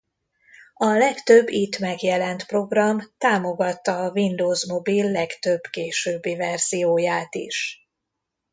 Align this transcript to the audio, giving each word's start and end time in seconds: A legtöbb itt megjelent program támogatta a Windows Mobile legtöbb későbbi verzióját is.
A 0.73 0.85
legtöbb 0.85 1.47
itt 1.49 1.77
megjelent 1.79 2.45
program 2.45 2.99
támogatta 3.17 3.97
a 3.99 4.11
Windows 4.11 4.65
Mobile 4.67 5.09
legtöbb 5.11 5.61
későbbi 5.61 6.35
verzióját 6.35 7.35
is. 7.35 7.87